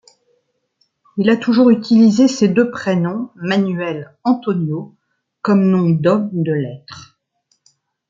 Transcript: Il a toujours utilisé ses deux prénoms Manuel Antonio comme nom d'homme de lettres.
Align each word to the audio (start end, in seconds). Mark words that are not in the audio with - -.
Il 1.17 1.29
a 1.29 1.37
toujours 1.37 1.69
utilisé 1.69 2.27
ses 2.27 2.47
deux 2.47 2.71
prénoms 2.71 3.29
Manuel 3.35 4.17
Antonio 4.23 4.95
comme 5.43 5.69
nom 5.69 5.91
d'homme 5.91 6.29
de 6.33 6.53
lettres. 6.53 7.19